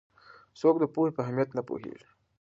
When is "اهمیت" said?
1.23-1.49